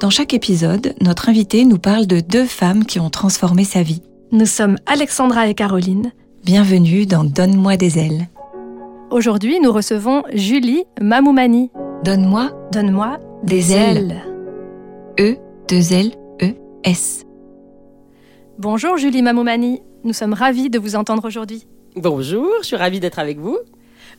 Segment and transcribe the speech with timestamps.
[0.00, 4.02] Dans chaque épisode, notre invité nous parle de deux femmes qui ont transformé sa vie.
[4.32, 6.12] Nous sommes Alexandra et Caroline.
[6.44, 8.28] Bienvenue dans Donne-moi des ailes.
[9.10, 11.70] Aujourd'hui, nous recevons Julie Mamoumani.
[12.04, 14.20] Donne-moi Donne-moi des ailes.
[15.20, 15.36] E,
[15.68, 16.10] deux L,
[16.42, 17.24] E, S.
[18.58, 19.80] Bonjour Julie Mamoumani.
[20.02, 21.66] Nous sommes ravis de vous entendre aujourd'hui.
[21.96, 23.58] Bonjour, je suis ravie d'être avec vous.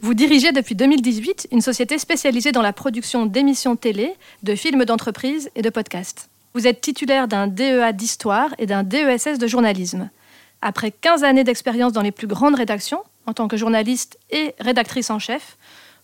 [0.05, 4.13] Vous dirigez depuis 2018 une société spécialisée dans la production d'émissions télé,
[4.44, 6.30] de films d'entreprise et de podcasts.
[6.54, 10.12] Vous êtes titulaire d'un DEA d'histoire et d'un DESS de journalisme.
[10.62, 15.10] Après 15 années d'expérience dans les plus grandes rédactions, en tant que journaliste et rédactrice
[15.10, 15.57] en chef,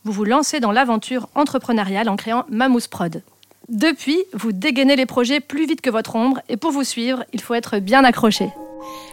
[0.04, 3.22] vous vous lancez dans l'aventure entrepreneuriale en créant Mamousse Prod.
[3.70, 7.42] Depuis, vous dégainez les projets plus vite que votre ombre et pour vous suivre, il
[7.42, 8.50] faut être bien accroché.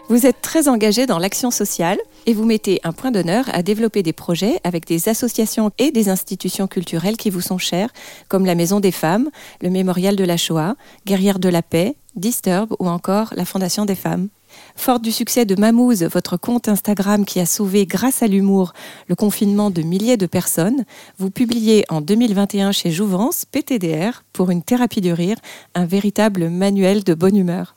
[0.08, 4.02] Vous êtes très engagé dans l'action sociale et vous mettez un point d'honneur à développer
[4.02, 7.92] des projets avec des associations et des institutions culturelles qui vous sont chères,
[8.28, 9.28] comme la Maison des Femmes,
[9.60, 13.94] le Mémorial de la Shoah, Guerrière de la Paix, Disturb ou encore la Fondation des
[13.94, 14.28] Femmes.
[14.76, 18.72] Forte du succès de Mamouze, votre compte Instagram qui a sauvé grâce à l'humour
[19.08, 20.84] le confinement de milliers de personnes,
[21.18, 25.36] vous publiez en 2021 chez Jouvence PTDR pour une thérapie du rire,
[25.74, 27.74] un véritable manuel de bonne humeur.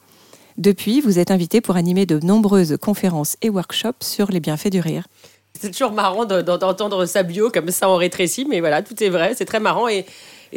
[0.61, 4.79] Depuis, vous êtes invité pour animer de nombreuses conférences et workshops sur les bienfaits du
[4.79, 5.07] rire.
[5.59, 9.33] C'est toujours marrant d'entendre sa bio comme ça en rétréci, mais voilà, tout est vrai,
[9.35, 10.05] c'est très marrant et,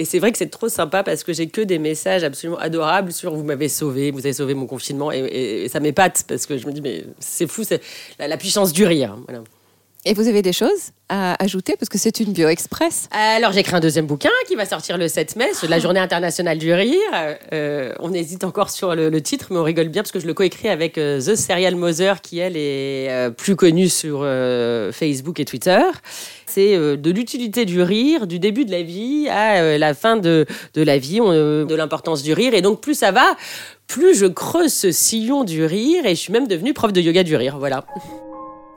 [0.05, 3.35] c'est vrai que c'est trop sympa parce que j'ai que des messages absolument adorables sur
[3.35, 6.73] vous m'avez sauvé, vous avez sauvé mon confinement et, ça m'épate parce que je me
[6.73, 7.81] dis mais c'est fou, c'est
[8.19, 9.17] la, la, puissance du rire.
[9.27, 9.43] Voilà.
[10.07, 13.09] Et vous avez des choses à ajouter parce que c'est une bio express.
[13.11, 16.01] Alors j'ai écrit un deuxième bouquin qui va sortir le 7 mai sur la Journée
[16.01, 16.98] internationale du rire.
[17.55, 20.35] Euh, on hésite encore sur le, titre, mais on rigole bien parce que je le
[20.35, 24.27] coécris avec euh, The Serial Mother qui elle est euh, plus connue sur
[24.93, 25.81] Facebook et Twitter.
[26.47, 30.45] C'est de l'utilité du rire du début de la vie à la fin de,
[30.75, 32.53] de la vie, de l'importance du rire.
[32.55, 33.37] Et donc plus ça va,
[33.87, 37.23] plus je creuse ce sillon du rire et je suis même devenue prof de yoga
[37.23, 37.57] du rire.
[37.59, 37.87] Voilà.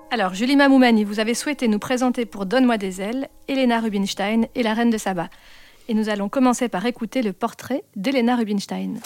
[0.09, 4.63] Alors, Julie Mamoumani, vous avez souhaité nous présenter pour Donne-moi des ailes Elena Rubinstein et
[4.63, 5.27] la reine de Saba.
[5.89, 8.99] Et nous allons commencer par écouter le portrait d'Elena Rubinstein.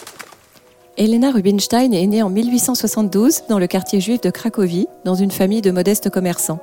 [0.97, 5.61] Elena Rubinstein est née en 1872 dans le quartier juif de Cracovie, dans une famille
[5.61, 6.59] de modestes commerçants.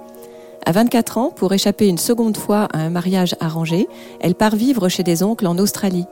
[0.65, 3.88] À 24 ans, pour échapper une seconde fois à un mariage arrangé,
[4.20, 6.06] elle part vivre chez des oncles en Australie.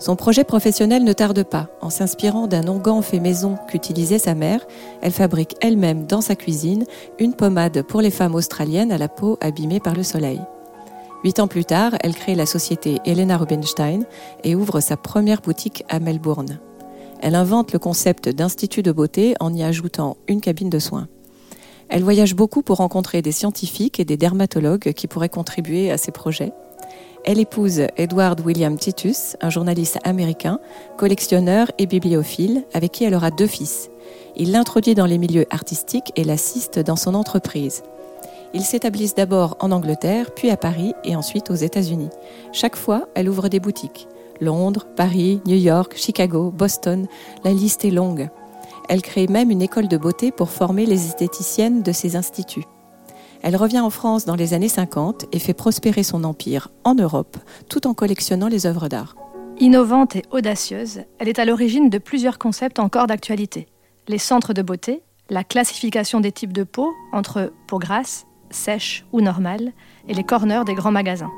[0.00, 1.68] Son projet professionnel ne tarde pas.
[1.82, 4.66] En s'inspirant d'un onguent fait maison qu'utilisait sa mère,
[5.02, 6.86] elle fabrique elle-même dans sa cuisine
[7.18, 10.40] une pommade pour les femmes australiennes à la peau abîmée par le soleil.
[11.22, 14.04] Huit ans plus tard, elle crée la société Elena Rubinstein
[14.42, 16.60] et ouvre sa première boutique à Melbourne.
[17.20, 21.08] Elle invente le concept d'institut de beauté en y ajoutant une cabine de soins.
[21.90, 26.12] Elle voyage beaucoup pour rencontrer des scientifiques et des dermatologues qui pourraient contribuer à ses
[26.12, 26.54] projets.
[27.24, 30.58] Elle épouse Edward William Titus, un journaliste américain,
[30.96, 33.90] collectionneur et bibliophile, avec qui elle aura deux fils.
[34.36, 37.82] Il l'introduit dans les milieux artistiques et l'assiste dans son entreprise.
[38.54, 42.08] Ils s'établissent d'abord en Angleterre, puis à Paris et ensuite aux États-Unis.
[42.52, 44.08] Chaque fois, elle ouvre des boutiques.
[44.40, 47.06] Londres, Paris, New York, Chicago, Boston,
[47.44, 48.30] la liste est longue.
[48.88, 52.64] Elle crée même une école de beauté pour former les esthéticiennes de ses instituts.
[53.42, 57.38] Elle revient en France dans les années 50 et fait prospérer son empire en Europe
[57.68, 59.16] tout en collectionnant les œuvres d'art.
[59.58, 63.66] Innovante et audacieuse, elle est à l'origine de plusieurs concepts encore d'actualité.
[64.08, 69.20] Les centres de beauté, la classification des types de peau entre peau grasse, sèche ou
[69.20, 69.72] normale,
[70.08, 71.30] et les corners des grands magasins.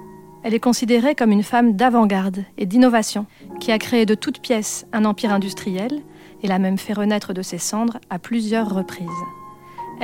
[0.44, 3.26] Elle est considérée comme une femme d'avant-garde et d'innovation,
[3.60, 6.02] qui a créé de toutes pièces un empire industriel
[6.42, 9.08] et l'a même fait renaître de ses cendres à plusieurs reprises.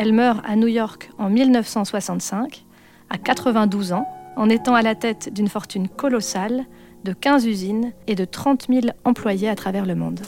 [0.01, 2.65] Elle meurt à New York en 1965,
[3.11, 4.07] à 92 ans,
[4.37, 6.67] en étant à la tête d'une fortune colossale
[7.03, 10.21] de 15 usines et de 30 000 employés à travers le monde.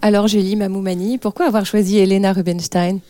[0.00, 3.00] Alors Julie Mamoumani, pourquoi avoir choisi Elena Rubinstein?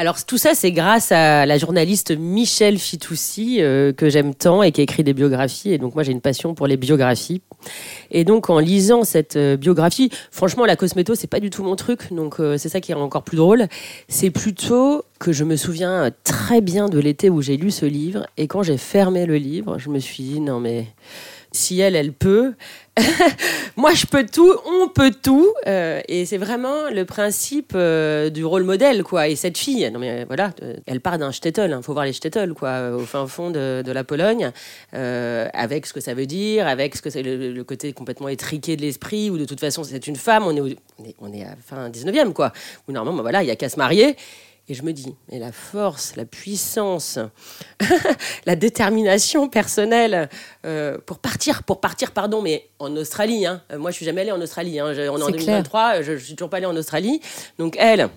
[0.00, 4.72] Alors tout ça, c'est grâce à la journaliste Michelle Fitoussi euh, que j'aime tant et
[4.72, 5.72] qui écrit des biographies.
[5.72, 7.42] Et donc moi, j'ai une passion pour les biographies.
[8.10, 11.76] Et donc en lisant cette euh, biographie, franchement, la cosméto, c'est pas du tout mon
[11.76, 12.14] truc.
[12.14, 13.66] Donc euh, c'est ça qui est encore plus drôle.
[14.08, 18.26] C'est plutôt que je me souviens très bien de l'été où j'ai lu ce livre.
[18.38, 20.86] Et quand j'ai fermé le livre, je me suis dit non mais
[21.52, 22.54] si elle, elle peut,
[23.76, 25.52] moi je peux tout, on peut tout.
[25.66, 29.28] Euh, et c'est vraiment le principe euh, du rôle modèle, quoi.
[29.28, 32.04] Et cette fille, non mais voilà, euh, elle part d'un shtetl, il hein, faut voir
[32.04, 34.52] les shtetl, quoi, au fin fond de, la Pologne,
[34.92, 38.82] avec ce que ça veut dire, avec ce que c'est le, côté complètement étriqué de
[38.82, 40.76] l'esprit, où de toute façon c'est une femme, on est,
[41.20, 42.52] on est, à fin 19e, quoi.
[42.88, 44.16] Où normalement, voilà, il y a qu'à se marier.
[44.70, 47.18] Et je me dis, mais la force, la puissance,
[48.46, 50.28] la détermination personnelle
[50.64, 53.46] euh, pour partir, pour partir, pardon, mais en Australie.
[53.46, 53.62] Hein.
[53.72, 54.78] Euh, moi, je suis jamais allée en Australie.
[54.78, 54.86] Hein.
[54.86, 57.20] On est en 2023, je, je suis toujours pas allée en Australie.
[57.58, 58.10] Donc elle,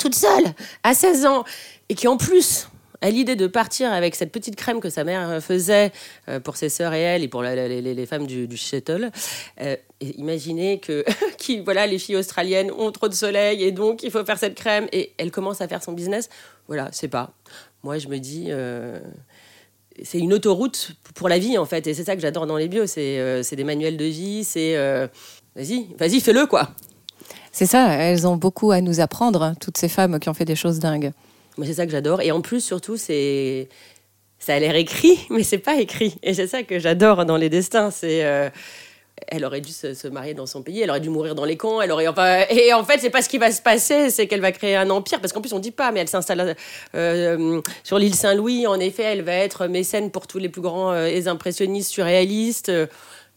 [0.00, 0.52] toute seule,
[0.82, 1.44] à 16 ans,
[1.88, 2.66] et qui en plus
[3.00, 5.92] à l'idée de partir avec cette petite crème que sa mère faisait
[6.28, 9.10] euh, pour ses sœurs et elle et pour les, femmes du, du shuttle.
[9.60, 11.04] Euh, imaginez que
[11.64, 14.88] voilà, les filles australiennes ont trop de soleil et donc il faut faire cette crème
[14.92, 16.28] et elle commence à faire son business.
[16.66, 17.32] Voilà, c'est pas.
[17.82, 18.46] Moi, je me dis.
[18.48, 18.98] Euh,
[20.04, 22.68] c'est une autoroute pour la vie en fait et c'est ça que j'adore dans les
[22.68, 24.76] bios c'est des manuels de vie c'est
[25.56, 26.70] vas-y vas-y fais-le quoi
[27.50, 30.44] c'est ça elles ont beaucoup à nous apprendre hein, toutes ces femmes qui ont fait
[30.44, 31.10] des choses dingues
[31.58, 32.22] moi, c'est ça que j'adore.
[32.22, 33.68] Et en plus, surtout, c'est
[34.38, 36.16] ça a l'air écrit, mais c'est pas écrit.
[36.22, 37.90] Et c'est ça que j'adore dans les destins.
[37.90, 38.48] C'est euh,
[39.26, 41.80] elle aurait dû se, marier dans son pays, elle aurait dû mourir dans les camps,
[41.80, 44.40] elle aurait enfin et en fait c'est pas ce qui va se passer, c'est qu'elle
[44.40, 46.54] va créer un empire parce qu'en plus on dit pas, mais elle s'installe
[46.94, 48.68] euh, sur l'île Saint-Louis.
[48.68, 52.70] En effet, elle va être mécène pour tous les plus grands euh, impressionnistes surréalistes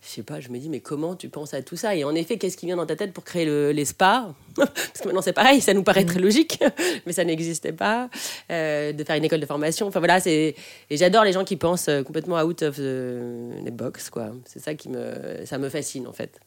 [0.02, 1.96] je sais pas, je me dis, mais comment tu penses à tout ça?
[1.96, 4.34] Et en effet, qu'est-ce qui vient dans ta tête pour créer le, les spas?
[4.56, 6.24] Parce que maintenant, c'est pareil, ça nous paraît très mm.
[6.24, 6.64] logique,
[7.06, 8.10] mais ça n'existait pas.
[8.52, 9.88] Euh, de faire une école de formation.
[9.88, 10.56] Enfin voilà, c'est.
[10.90, 14.32] Et j'adore les gens qui pensent euh, complètement out of the, box, quoi.
[14.46, 15.46] C'est ça qui me.
[15.46, 16.40] Ça me fascine, en fait.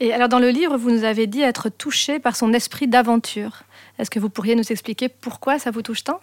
[0.00, 3.62] Et alors, dans le livre, vous nous avez dit être touché par son esprit d'aventure.
[3.98, 6.20] Est-ce que vous pourriez nous expliquer pourquoi ça vous touche tant?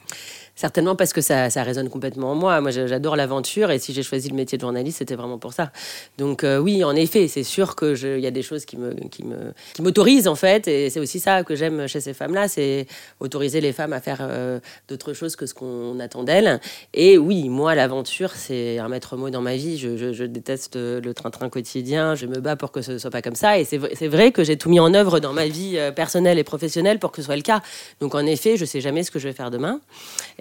[0.56, 2.62] Certainement parce que ça, ça, résonne complètement en moi.
[2.62, 5.72] Moi, j'adore l'aventure et si j'ai choisi le métier de journaliste, c'était vraiment pour ça.
[6.18, 9.26] Donc euh, oui, en effet, c'est sûr qu'il y a des choses qui me qui
[9.26, 12.86] me qui m'autorisent en fait, et c'est aussi ça que j'aime chez ces femmes-là, c'est
[13.20, 16.60] autoriser les femmes à faire euh, d'autres choses que ce qu'on attend d'elles.
[16.94, 19.78] Et oui, moi, l'aventure, c'est un maître mot dans ma vie.
[19.78, 22.16] Je, déteste le train-train quotidien.
[22.16, 23.60] Je me bats pour que ce soit pas comme ça.
[23.60, 26.44] Et c'est vrai que j'ai tout mis en œuvre dans ma vie euh, personnelle et
[26.44, 27.62] professionnelle pour que ce soit le cas.
[28.00, 29.80] Donc en effet, je sais jamais ce que je vais faire demain.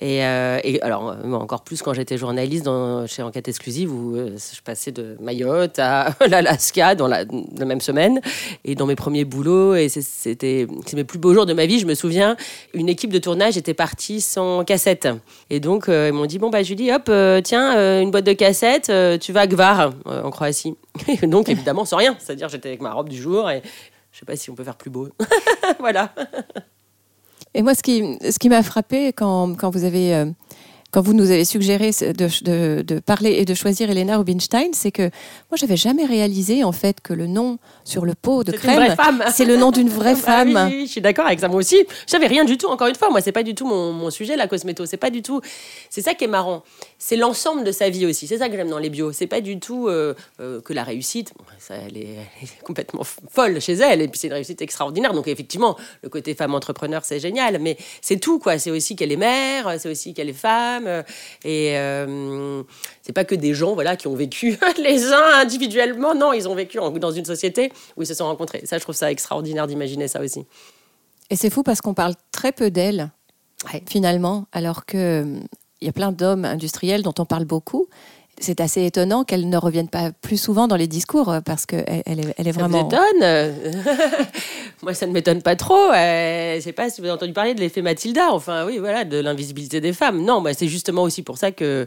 [0.02, 4.36] Euh, et, alors, euh, encore plus quand j'étais journaliste dans, chez Enquête Exclusive, où euh,
[4.36, 7.24] je passais de Mayotte à l'Alaska dans la,
[7.64, 8.20] même semaine.
[8.64, 11.86] Et dans mes premiers boulots, et c'était mes plus beaux jours de ma vie, je
[11.86, 12.36] me souviens,
[12.74, 15.08] une équipe de tournage était partie sans cassette.
[15.50, 17.10] Et donc, ils m'ont dit Bon, bah, Julie, hop,
[17.44, 20.74] tiens, une boîte de cassettes, tu vas à Gvar, en Croatie.
[21.08, 22.16] Et donc, évidemment, sans rien.
[22.18, 23.62] C'est-à-dire, j'étais avec ma robe du jour et
[24.12, 25.08] je sais pas si on peut faire plus beau.
[25.78, 26.12] voilà.
[27.54, 30.26] Et moi, ce qui, ce qui m'a frappé quand, quand vous avez euh,
[30.92, 35.04] quand vous nous avez suggéré de, de, parler et de choisir Elena Rubinstein, c'est que
[35.04, 38.94] moi, j'avais jamais réalisé en fait que le nom sur le pot de crème,
[39.32, 40.68] c'est le nom d'une vraie ah femme.
[40.70, 41.48] oui, je suis d'accord avec ça.
[41.48, 42.66] Moi aussi, je savais rien du tout.
[42.66, 44.84] Encore une fois, moi, c'est pas du tout mon, mon, sujet, la cosméto.
[44.84, 45.40] C'est pas du tout.
[45.88, 46.62] C'est ça qui est marrant.
[46.98, 48.26] C'est l'ensemble de sa vie aussi.
[48.26, 49.12] C'est ça que j'aime dans les bios.
[49.12, 51.32] C'est pas du tout euh, euh, que la réussite.
[51.58, 52.18] Ça, elle, est,
[52.64, 54.02] complètement folle chez elle.
[54.02, 55.14] Et puis c'est une réussite extraordinaire.
[55.14, 57.58] Donc effectivement, le côté femme entrepreneur, c'est génial.
[57.60, 58.58] Mais c'est tout, quoi.
[58.58, 59.76] C'est aussi qu'elle est mère.
[59.78, 60.81] C'est aussi qu'elle est femme.
[61.44, 62.62] Et euh,
[63.02, 66.14] c'est pas que des gens voilà, qui ont vécu les uns individuellement.
[66.14, 68.62] Non, ils ont vécu dans une société où ils se sont rencontrés.
[68.64, 70.46] Ça, je trouve ça extraordinaire d'imaginer ça aussi.
[71.30, 73.10] Et c'est fou parce qu'on parle très peu d'elle,
[73.88, 75.42] finalement, alors qu'il
[75.80, 77.88] y a plein d'hommes industriels dont on parle beaucoup
[78.42, 82.02] c'est assez étonnant qu'elle ne revienne pas plus souvent dans les discours euh, parce qu'elle
[82.06, 82.90] elle est, elle est vraiment.
[82.90, 83.84] Ça m'étonne
[84.82, 85.90] Moi, ça ne m'étonne pas trop.
[85.92, 88.78] Euh, je ne sais pas si vous avez entendu parler de l'effet Mathilda, enfin, oui,
[88.78, 90.24] voilà, de l'invisibilité des femmes.
[90.24, 91.86] Non, bah, c'est justement aussi pour ça que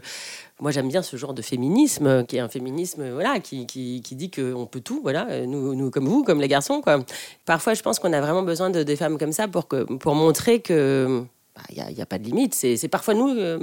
[0.58, 4.14] moi j'aime bien ce genre de féminisme qui est un féminisme voilà qui, qui, qui
[4.14, 7.00] dit qu'on peut tout voilà nous, nous comme vous comme les garçons quoi
[7.44, 10.14] parfois je pense qu'on a vraiment besoin de des femmes comme ça pour que pour
[10.14, 11.26] montrer que
[11.70, 13.58] il bah, n'y a, pas de limite c'est parfois nous euh,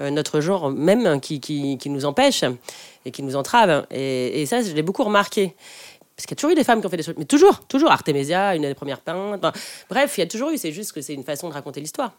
[0.00, 2.44] euh, notre genre même qui, nous empêche
[3.04, 3.86] et qui nous entrave.
[3.90, 5.54] Et, ça, je l'ai beaucoup remarqué.
[6.16, 7.60] Parce qu'il y a toujours eu des femmes qui ont fait des choses, mais toujours,
[7.66, 7.90] toujours.
[7.90, 9.52] Artemisia, une des premières peintres.
[9.90, 12.12] bref, il y a toujours eu, c'est juste que c'est une façon de raconter l'histoire.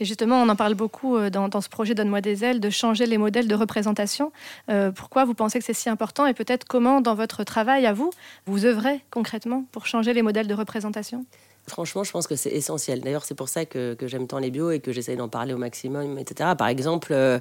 [0.00, 2.70] Et justement, on en parle beaucoup euh, dans, dans ce projet Donne-moi des ailes, de
[2.70, 4.32] changer les modèles de représentation.
[4.70, 7.92] Euh, pourquoi vous pensez que c'est si important et peut-être comment, dans votre travail à
[7.92, 8.10] vous,
[8.46, 11.26] vous œuvrez concrètement pour changer les modèles de représentation?
[11.68, 13.00] Franchement, je pense que c'est essentiel.
[13.00, 15.58] D'ailleurs, c'est pour ça que, j'aime tant les bios et que j'essaye d'en parler au
[15.58, 16.50] maximum, etc.
[16.56, 17.38] Par exemple, euh,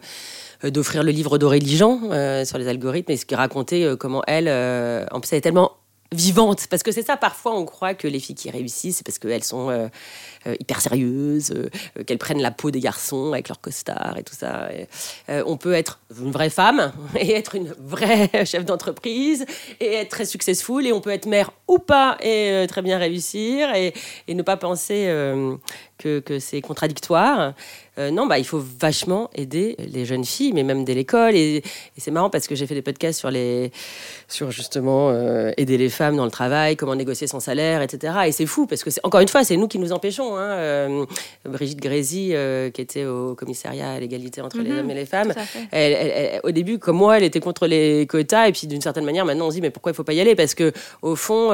[0.63, 4.22] d'offrir le livre d'Aurélie Jean euh, sur les algorithmes et ce qui racontait euh, comment
[4.27, 4.48] elle,
[5.12, 5.72] en plus, elle est tellement
[6.11, 6.67] vivantes.
[6.67, 9.43] Parce que c'est ça, parfois, on croit que les filles qui réussissent, c'est parce qu'elles
[9.43, 9.87] sont euh,
[10.45, 14.35] euh, hyper sérieuses, euh, qu'elles prennent la peau des garçons avec leur costard et tout
[14.35, 14.69] ça.
[15.27, 19.45] on peut être une vraie femme et être une vraie chef d'entreprise
[19.79, 20.85] et être très successful.
[20.85, 23.93] Et on peut être mère ou pas et très bien réussir et,
[24.27, 25.07] ne pas penser
[25.97, 27.53] que c'est contradictoire.
[28.00, 31.36] Euh, non, bah, il faut vachement aider les jeunes filles, mais même dès l'école.
[31.36, 31.63] Et,
[31.98, 33.72] c'est marrant parce que j'ai fait des podcasts sur, les,
[34.27, 38.13] sur justement euh, aider les femmes dans le travail, comment négocier son salaire, etc.
[38.27, 40.38] Et c'est fou parce que, encore une fois, c'est nous qui nous empêchons.
[40.38, 40.51] Hein.
[40.51, 41.06] Euh,
[41.46, 42.34] Brigitte Grézy,
[42.74, 44.80] qui était au commissariat à l'égalité entre les mhm.
[44.80, 45.34] hommes et les femmes,
[45.72, 48.48] elle, au début, comme moi, elle était contre les quotas.
[48.48, 50.13] Et puis, d'une certaine manière, maintenant, on se dit, mais pourquoi il ne faut pas
[50.13, 50.36] y aller?
[50.36, 51.51] Parce que au fond,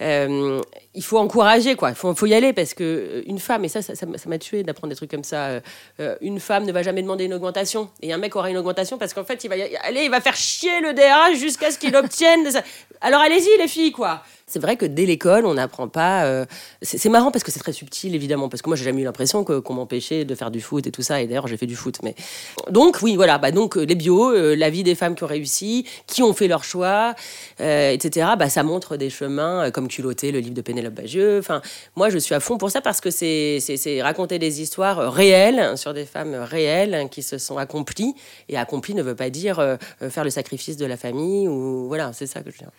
[0.00, 1.90] il faut encourager, quoi.
[1.90, 4.90] Il faut, faut, y aller parce que une femme, et ça, ça m'a tué d'apprendre
[4.90, 5.61] des trucs comme ça.
[6.00, 7.90] Euh, une femme ne va jamais demander une augmentation.
[8.00, 10.36] Et un mec aura une augmentation parce qu'en fait il va aller il va faire
[10.36, 12.48] chier le DRH jusqu'à ce qu'il obtienne
[13.00, 16.24] alors allez-y les filles quoi c'est vrai que dès l'école, on n'apprend pas.
[16.26, 16.44] Euh,
[16.82, 19.44] c'est marrant parce que c'est très subtil, évidemment, parce que moi, j'ai jamais eu l'impression
[19.44, 21.22] qu'on m'empêchait de faire du foot et tout ça.
[21.22, 21.98] Et d'ailleurs, j'ai fait du foot.
[22.02, 22.14] Mais
[22.70, 23.38] donc, oui, voilà.
[23.38, 26.48] Bah, donc, les bios, euh, la vie des femmes qui ont réussi, qui ont fait
[26.48, 27.14] leur choix,
[27.58, 28.30] etc.
[28.38, 31.38] Bah, ça montre des chemins comme culotté, le livre de Pénélope Bagieux.
[31.38, 31.62] Enfin,
[31.96, 35.94] moi, je suis à fond pour ça parce que c'est raconter des histoires réelles sur
[35.94, 38.14] des femmes réelles qui se sont accomplies.
[38.48, 39.76] Et accompli ne veut pas dire euh,
[40.10, 42.70] faire le sacrifice de la famille ou voilà, c'est ça que je veux dire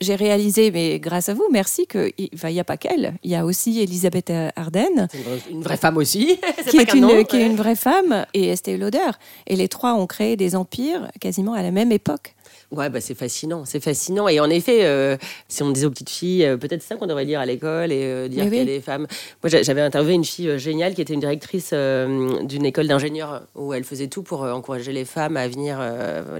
[0.00, 2.12] j'ai réalisé, mais grâce à vous, merci, qu'il
[2.44, 3.14] n'y a pas qu'elle.
[3.22, 5.08] Il y a aussi Elisabeth Arden.
[5.50, 6.38] Une vraie femme aussi.
[6.68, 9.10] qui, est, une, qui est une vraie femme, et Estée Lauder.
[9.46, 12.34] Et les trois ont créé des empires quasiment à la même époque.
[12.70, 14.28] Ouais, bah c'est fascinant, c'est fascinant.
[14.28, 15.16] Et en effet, euh,
[15.48, 18.04] si on disait aux petites filles, euh, peut-être ça qu'on devrait dire à l'école et
[18.04, 19.06] euh, dire qu'il y a des femmes.
[19.42, 23.84] Moi, j'avais interviewé une fille géniale qui était une directrice d'une école d'ingénieurs où elle
[23.84, 25.80] faisait tout pour encourager les femmes à venir,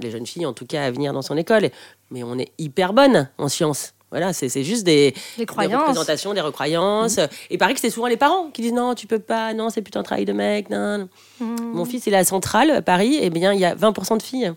[0.01, 1.69] les jeunes filles en tout cas, à venir dans son école.
[2.11, 3.93] Mais on est hyper bonne en sciences.
[4.11, 7.17] Voilà, c'est juste des, des, représentations, des recroyances.
[7.17, 7.27] Mm.
[7.51, 9.83] Et pareil que c'est souvent les parents qui disent non, tu peux pas, non, c'est
[9.83, 10.69] plutôt un travail de mec.
[10.69, 11.09] Non.
[11.39, 11.55] Mm.
[11.73, 14.23] Mon fils, il est à Centrale, à Paris, et bien il y a 20% de
[14.23, 14.53] filles.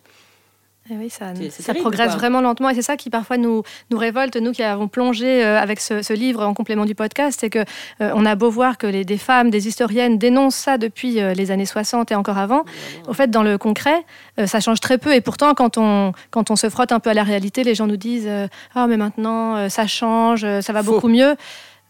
[0.90, 4.36] Eh oui, ça, ça progresse vraiment lentement et c'est ça qui parfois nous, nous révolte,
[4.36, 7.60] nous qui avons plongé euh, avec ce, livre en complément du podcast, c'est que
[8.00, 11.34] euh, on a beau voir que les, des femmes, des historiennes dénoncent ça depuis euh,
[11.34, 12.64] les années 60 et encore avant.
[13.06, 14.04] Au fait, dans le concret,
[14.44, 17.14] ça change très peu et pourtant quand on, quand on se frotte un peu à
[17.14, 18.28] la réalité, les gens nous disent
[18.74, 21.36] ah mais maintenant ça change, ça va beaucoup mieux.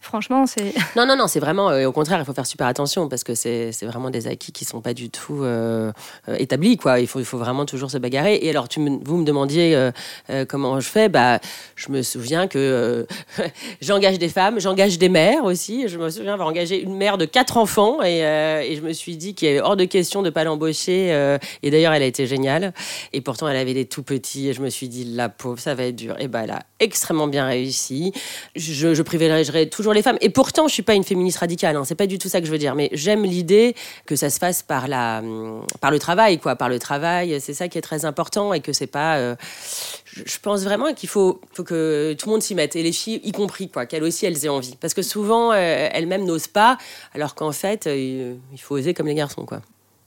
[0.03, 0.75] Franchement, c'est.
[0.97, 1.71] Non, non, non, c'est vraiment.
[1.71, 4.65] Euh, au contraire, il faut faire super attention parce que c'est vraiment des acquis qui
[4.65, 5.93] sont pas du tout euh,
[6.29, 6.99] euh, établis, quoi.
[6.99, 8.39] Il faut, il faut vraiment toujours se bagarrer.
[8.43, 9.91] Et alors, tu vous me demandiez
[10.49, 11.09] comment je fais.
[11.09, 11.39] Bah,
[11.77, 13.07] je me souviens que
[13.81, 15.87] j'engage des femmes, j'engage des mères aussi.
[15.87, 19.17] Je me souviens avoir engagé une mère de quatre enfants et, et je me suis
[19.17, 21.39] dit qu'il est hors de question de pas l'embaucher.
[21.63, 22.75] et d'ailleurs, elle a été géniale.
[23.13, 24.49] Et pourtant, elle avait des tout petits.
[24.49, 26.17] Et je me suis dit, la pauvre, ça va être dur.
[26.19, 28.13] Et bah, elle a extrêmement bien réussi.
[28.57, 30.19] Je, je privilégierai toujours les femmes.
[30.21, 31.77] Et pourtant, je suis pas une féministe radicale.
[31.77, 32.75] Hein, c'est pas du tout ça que je veux dire.
[32.75, 33.75] Mais j'aime l'idée
[34.07, 35.23] que ça se fasse par la,
[35.81, 36.57] par le travail, quoi.
[36.57, 39.17] Par le travail, c'est ça qui est très important et que c'est pas.
[39.17, 39.37] Euh,
[40.13, 43.21] je pense vraiment qu'il faut, faut que tout le monde s'y mette et les filles
[43.25, 43.87] y compris, quoi.
[43.87, 44.77] Qu'elles aussi elles aient envie.
[44.81, 46.79] Parce que souvent euh, elles-mêmes n'osent pas,
[47.15, 49.61] alors qu'en fait euh, il faut oser comme les garçons, quoi.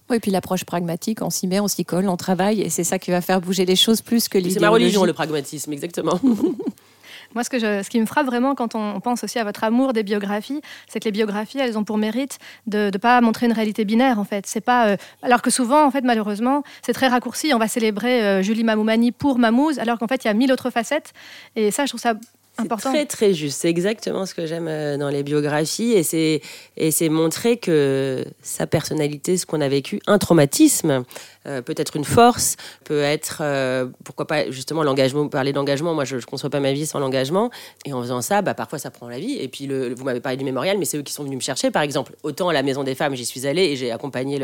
[0.09, 2.83] Oui, et puis l'approche pragmatique, on s'y met, on s'y colle, on travaille, et c'est
[2.83, 4.51] ça qui va faire bouger les choses plus que l'idée.
[4.51, 6.19] C'est ma religion, le pragmatisme, exactement.
[7.35, 9.93] Moi, ce, que ce qui me frappe vraiment quand on pense aussi à votre amour
[9.93, 13.51] des biographies, c'est que les biographies, elles ont pour mérite de ne pas montrer une
[13.53, 14.45] réalité binaire, en fait.
[14.47, 17.53] C'est pas, euh, alors que souvent, en fait, malheureusement, c'est très raccourci.
[17.53, 20.51] On va célébrer euh, Julie Mamoumani pour Mamouze, alors qu'en fait, il y a mille
[20.51, 21.13] autres facettes.
[21.55, 22.15] Et ça, je trouve ça
[22.57, 22.91] important.
[22.91, 23.61] Très, très juste.
[23.61, 25.91] C'est exactement ce que j'aime euh, dans les biographies.
[25.91, 26.41] Et c'est,
[26.77, 31.03] et c'est montrer que sa personnalité, ce qu'on a vécu, un traumatisme,
[31.47, 35.93] euh, peut être une force, peut être, euh, pourquoi pas, justement, l'engagement, parler d'engagement.
[35.93, 37.51] Moi, je ne conçois pas ma vie sans l'engagement.
[37.85, 39.37] Et en faisant ça, bah, parfois, ça prend la vie.
[39.39, 41.71] Et puis, vous m'avez parlé du mémorial, mais c'est eux qui sont venus me chercher,
[41.71, 42.13] par exemple.
[42.23, 44.39] Autant à la Maison des Femmes, j'y suis allée et j'ai accompagné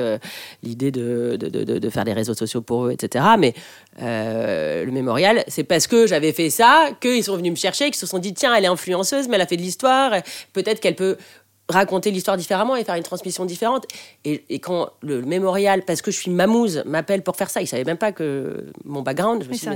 [0.63, 3.25] l'idée de, faire des réseaux sociaux pour eux, etc.
[3.37, 3.53] Mais
[4.01, 7.95] euh, le mémorial, c'est parce que j'avais fait ça qu'ils sont venus me chercher, qu'ils
[7.95, 10.13] se sont dit, tiens, elle est influenceuse, mais elle a fait de l'histoire,
[10.53, 11.17] peut-être qu'elle peut
[11.71, 13.85] raconter l'histoire différemment et faire une transmission différente.
[14.25, 17.83] Et, quand le, mémorial, parce que je suis mamouze, m'appelle pour faire ça, il savait
[17.83, 19.67] même pas que mon background, je me suis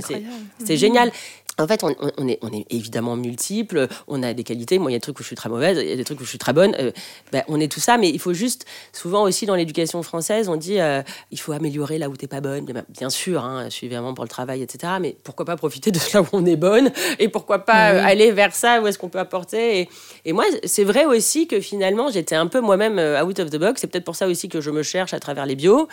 [0.64, 1.10] c'est génial.
[1.58, 1.90] En fait, on,
[2.28, 4.78] est, on, est, évidemment multiples, on a des qualités.
[4.78, 6.04] Moi, il y a des trucs où je suis très mauvaise, il y a des
[6.04, 6.76] trucs où je suis très bonne.
[6.78, 6.92] Euh,
[7.32, 10.56] ben, on est tout ça, mais il faut juste, souvent aussi dans l'éducation française, on
[10.56, 12.66] dit euh, il faut améliorer là où t'es pas bonne.
[12.90, 14.94] Bien sûr, hein, je suis vraiment pour le travail, etc.
[15.00, 18.32] Mais pourquoi pas profiter de là où on est bonne et pourquoi pas euh, aller
[18.32, 19.80] vers ça où est-ce qu'on peut apporter.
[19.80, 19.88] Et,
[20.26, 23.80] et moi, c'est vrai aussi que finalement, j'étais un peu moi-même out of the box.
[23.80, 25.88] C'est peut-être pour ça aussi que je me cherche à travers les bios.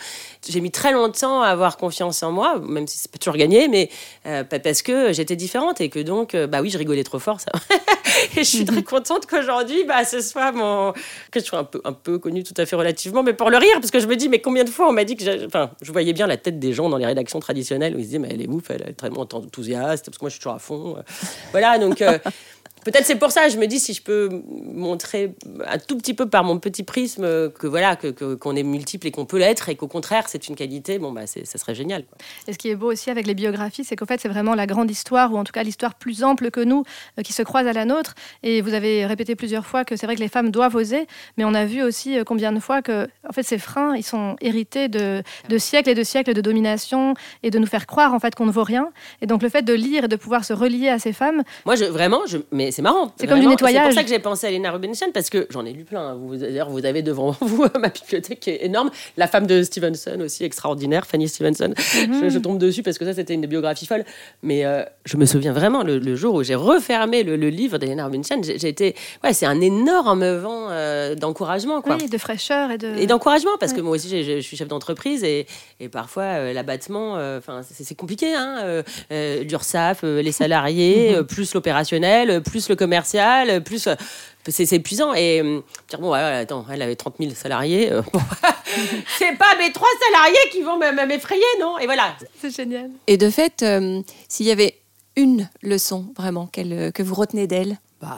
[0.46, 3.68] J'ai mis très longtemps à avoir confiance en moi, même si c'est pas toujours gagné,
[3.68, 3.88] mais
[4.50, 7.50] parce que j'étais différente et que donc, bah oui, je rigolais trop fort, ça.
[8.36, 10.92] et je suis très contente qu'aujourd'hui, bah, ce soit mon.
[11.30, 13.56] que je sois un peu, un peu connue tout à fait relativement, mais pour le
[13.56, 15.46] rire, parce que je me dis, mais combien de fois on m'a dit que.
[15.46, 18.18] Enfin, je voyais bien la tête des gens dans les rédactions traditionnelles où ils disaient,
[18.18, 20.58] mais elle est ouf, elle est très enthousiaste, parce que moi je suis toujours à
[20.58, 20.96] fond.
[21.52, 22.02] Voilà, donc.
[22.84, 24.28] Peut-être c'est pour ça, je me dis si je peux
[24.72, 25.34] montrer
[25.66, 29.10] un tout petit peu par mon petit prisme que voilà que qu'on est multiple et
[29.10, 32.04] qu'on peut l'être et qu'au contraire c'est une qualité, bon bah ça serait génial.
[32.46, 34.66] Et ce qui est beau aussi avec les biographies, c'est qu'en fait c'est vraiment la
[34.66, 36.84] grande histoire ou en tout cas l'histoire plus ample que nous
[37.18, 38.14] euh, qui se croise à la nôtre.
[38.42, 41.44] Et vous avez répété plusieurs fois que c'est vrai que les femmes doivent oser, mais
[41.44, 44.36] on a vu aussi euh, combien de fois que en fait ces freins ils sont
[44.40, 48.20] hérités de, de siècles et de siècles de domination et de nous faire croire en
[48.20, 48.90] fait qu'on ne vaut rien.
[49.22, 51.42] Et donc le fait de lire et de pouvoir se relier à ces femmes.
[51.64, 53.12] Moi je vraiment je mais c'est marrant.
[53.16, 53.82] C'est comme du nettoyage.
[53.82, 56.18] C'est pour ça que j'ai pensé à Lena Rubinstein, parce que j'en ai lu plein.
[56.34, 58.90] D'ailleurs, vous avez devant vous ma bibliothèque qui est énorme.
[59.16, 61.72] La femme de Stevenson aussi, extraordinaire, Fanny Stevenson.
[61.94, 62.28] Mhm.
[62.28, 64.04] je, tombe dessus parce que ça, c'était une biographie folle.
[64.42, 68.42] Mais euh, je me souviens vraiment, le, jour où j'ai refermé le, livre d'Elena Rubinstein,
[68.42, 68.96] j'ai été...
[69.22, 71.80] Ouais, c'est un énorme vent euh, d'encouragement.
[71.80, 71.96] Quoi.
[72.00, 72.96] Oui, de fraîcheur et de...
[72.98, 75.46] Et d'encouragement, parce que moi aussi, je suis chef d'entreprise et,
[75.78, 78.34] et parfois, euh, l'abattement, enfin c'est compliqué.
[78.34, 81.24] Hein, L'URSSAF, les salariés, mhm.
[81.24, 83.16] plus l'opérationnel, plus le commerce
[83.64, 83.94] plus euh,
[84.48, 85.14] c'est épuisant.
[85.14, 87.92] Et euh, dire, bon, attends, elle avait 30 000 salariés.
[87.92, 88.02] Euh,
[89.18, 91.78] c'est pas mes trois salariés qui vont m'effrayer, non?
[91.78, 92.16] Et voilà.
[92.40, 92.90] C'est génial.
[93.06, 93.64] Et de fait,
[94.28, 94.78] s'il y avait
[95.16, 97.78] une leçon vraiment que vous retenez d'elle?
[98.00, 98.16] Bah,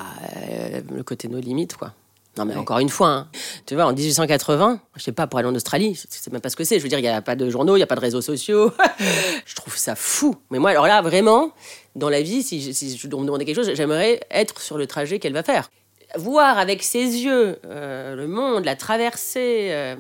[0.95, 1.93] Le côté nos limites, quoi.
[2.39, 3.29] Non, mais encore une fois, hein.
[3.65, 6.51] tu vois, en 1880, je sais pas, pour aller en Australie, je sais même pas
[6.51, 6.79] ce que c'est.
[6.79, 8.21] Je veux dire, il n'y a pas de journaux, il n'y a pas de réseaux
[8.21, 8.73] sociaux.
[9.47, 10.37] je trouve ça fou.
[10.51, 11.53] Mais moi, alors là, vraiment,
[11.95, 14.87] dans la vie, si, si je dois me demander quelque chose, j'aimerais être sur le
[14.87, 15.71] trajet qu'elle va faire
[16.17, 19.97] voir avec ses yeux euh, le monde, la traversée, euh,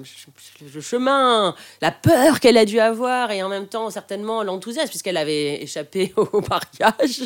[0.74, 5.16] le chemin, la peur qu'elle a dû avoir et en même temps certainement l'enthousiasme puisqu'elle
[5.16, 7.22] avait échappé au mariage.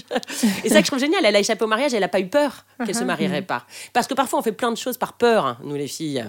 [0.65, 2.29] et ça que je trouve génial, elle a échappé au mariage, elle n'a pas eu
[2.29, 3.07] peur qu'elle se uh-huh.
[3.07, 3.67] marierait pas.
[3.93, 6.25] Parce que parfois on fait plein de choses par peur, hein, nous les filles.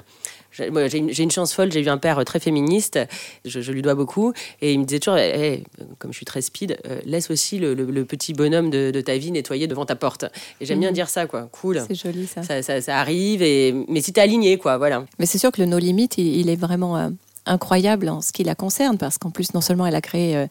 [0.52, 3.00] J'ai une, chance folle, j'ai eu un père très féministe,
[3.46, 6.42] je, lui dois beaucoup, et il me disait toujours, eh, eh, comme je suis très
[6.42, 10.26] speed, euh, laisse aussi le, petit bonhomme de, ta vie nettoyer devant ta porte.
[10.60, 10.96] Et j'aime bien mhm.
[10.96, 11.48] dire ça, quoi.
[11.52, 11.82] Cool.
[11.88, 12.42] C'est joli ça.
[12.62, 13.74] Ça, arrive, et...
[13.88, 15.06] mais si t'es aligné, quoi, voilà.
[15.20, 17.10] Mais c'est sûr que le No Limit, il, est vraiment euh,
[17.46, 20.36] incroyable en ce qui la concerne, parce qu'en plus, non seulement elle a créé...
[20.36, 20.48] Euh,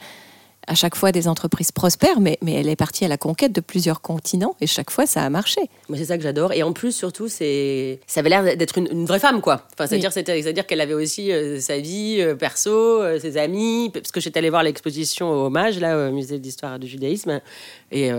[0.66, 3.60] à chaque fois des entreprises prospères, mais, mais elle est partie à la conquête de
[3.60, 5.60] plusieurs continents et chaque fois ça a marché.
[5.88, 9.04] Moi c'est ça que j'adore et en plus surtout c'est ça avait l'air d'être une,
[9.06, 9.66] vraie femme quoi.
[9.74, 12.70] Enfin c'est à dire c'est à dire qu'elle avait aussi euh, sa vie euh, perso,
[12.70, 16.78] euh, ses amis parce que j'étais allée voir l'exposition au hommage là au musée d'histoire
[16.78, 17.40] du judaïsme
[17.90, 18.10] et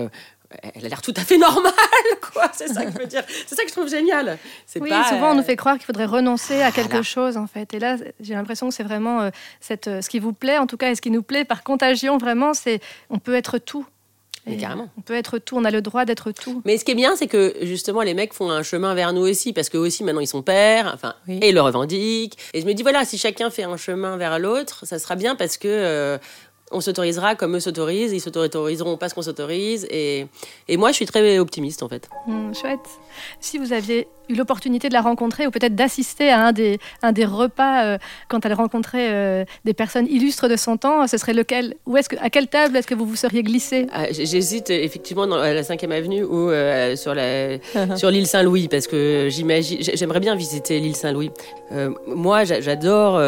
[0.76, 1.72] elle a l'air tout à fait normale,
[2.34, 2.50] quoi.
[2.54, 3.24] C'est ça que je veux dire.
[3.48, 4.38] C'est ça que je trouve génial.
[4.80, 7.74] Oui, souvent on nous fait croire qu'il faudrait renoncer à quelque chose, en fait.
[7.74, 10.68] Et là, j'ai l'impression que c'est vraiment euh, cette, euh, ce qui vous plaît, en
[10.68, 13.86] tout cas, et ce qui nous plaît par contagion, vraiment, c'est on peut être tout.
[14.48, 14.90] Mais carrément.
[14.98, 16.62] On peut être tout, on a le droit d'être tout.
[16.66, 19.22] Mais ce qui est bien, c'est que justement, les mecs font un chemin vers nous
[19.22, 22.38] aussi, parce que aussi maintenant ils sont pères, enfin, et ils le revendiquent.
[22.54, 25.36] Et je me dis, voilà, si chacun fait un chemin vers l'autre, ça sera bien
[25.36, 26.18] parce que euh,
[26.72, 29.88] on s'autorisera comme eux s'autorisent, ils s'autoriseront pas ce qu'on s'autorise.
[29.90, 30.28] Et,
[30.68, 32.10] et, moi, je suis très optimiste en fait.
[32.28, 32.80] Hmm, chouette.
[33.40, 37.12] Si vous aviez eu l'opportunité de la rencontrer ou peut-être d'assister à un des, un
[37.12, 37.98] des repas euh,
[38.30, 41.76] quand elle rencontrait euh, des personnes illustres de son temps, ce serait lequel?
[41.86, 43.88] Ou est-ce que, à quelle table est-ce que vous vous seriez glissé?
[43.92, 47.58] Ah, J'hésite effectivement dans la 5e avenue ou euh, sur, la,
[47.98, 51.32] sur l'île Saint-Louis parce que j'imagine, j'aimerais bien visiter l'île Saint-Louis.
[52.08, 53.20] moi, j'adore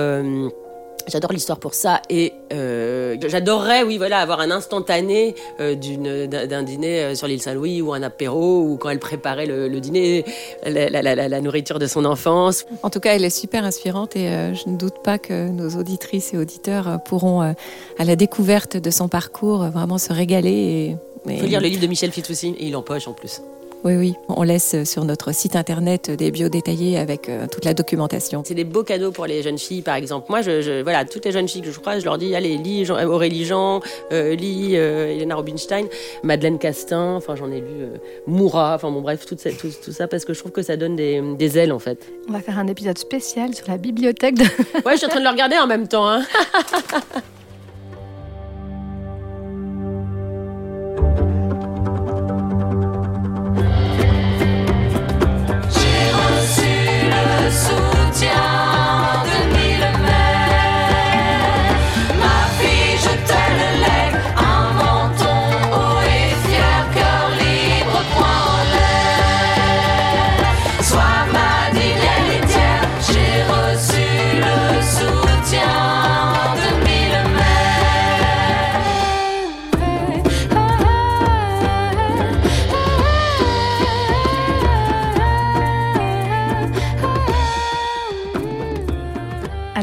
[1.07, 6.63] J'adore l'histoire pour ça et euh, j'adorerais, oui, voilà, avoir un instantané euh, d'une, d'un
[6.63, 10.23] dîner euh, sur l'île Saint-Louis ou un apéro ou quand elle préparait le, dîner,
[10.65, 12.65] la, la, la, nourriture de son enfance.
[12.83, 16.33] En tout cas, elle est super inspirante et je ne doute pas que nos auditrices
[16.33, 20.95] et auditeurs pourront, à la découverte de son parcours, vraiment se régaler.
[21.27, 23.41] Il faut lire le livre de Michel Fitoussi et il empoche en plus.
[23.83, 24.15] Oui, oui.
[24.29, 28.41] On laisse sur notre site internet des bios détaillés avec euh, toute la documentation.
[28.45, 30.27] C'est des beaux cadeaux pour les jeunes filles, par exemple.
[30.29, 32.89] Moi, je, voilà, toutes les jeunes filles que je crois, je leur dis allez, lis
[32.89, 33.81] Aurélie Jean,
[34.13, 35.87] euh, lis euh, Elena Rubinstein,
[36.23, 37.87] Madeleine Castin, enfin, j'en ai lu
[38.25, 40.95] Moura, enfin, bon, bref, tout ça, tout, ça, parce que je trouve que ça donne
[40.95, 42.07] des, des, ailes, en fait.
[42.29, 44.43] On va faire un épisode spécial sur la bibliothèque de.
[44.85, 46.07] ouais, je suis en train de le regarder en même temps.
[46.07, 46.23] Hein.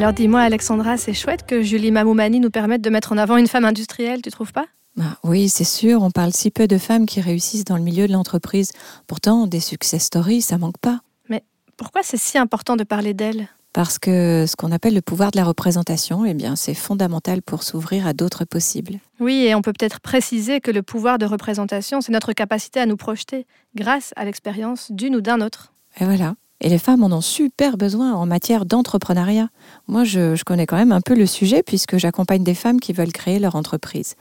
[0.01, 3.49] Alors dis-moi Alexandra, c'est chouette que Julie Mamoumani nous permette de mettre en avant une
[3.49, 4.65] femme industrielle, tu trouves pas?
[4.97, 8.07] Bah, oui, c'est sûr, on parle si peu de femmes qui réussissent dans le milieu
[8.07, 8.73] de l'entreprise.
[9.07, 11.01] Pourtant, des success stories, ça manque pas.
[11.29, 11.45] Mais
[11.77, 15.37] pourquoi c'est si important de parler d'elles Parce que ce qu'on appelle le pouvoir de
[15.37, 19.01] la représentation, eh bien, c'est fondamental pour s'ouvrir à d'autres possibles.
[19.21, 22.87] Oui, et on peut peut-être préciser que le pouvoir de représentation, c'est notre capacité à
[22.87, 25.75] nous projeter grâce à l'expérience d'une ou d'un autre.
[26.01, 26.37] Et voilà.
[26.61, 29.49] Et les femmes en ont super besoin en matière d'entrepreneuriat.
[29.89, 33.13] Moi, je, connais quand même un peu le sujet puisque j'accompagne des femmes qui veulent
[33.13, 34.15] créer leur entreprise.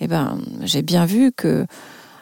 [0.00, 1.66] Eh ben, j'ai bien vu que